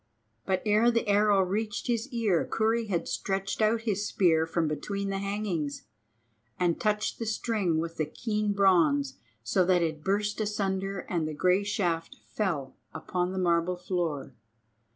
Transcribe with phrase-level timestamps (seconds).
[0.47, 5.09] But ere the arrow reached his ear Kurri had stretched out his spear from between
[5.11, 5.83] the hangings
[6.59, 11.35] and touched the string with the keen bronze, so that it burst asunder and the
[11.35, 14.33] grey shaft fell upon the marble floor.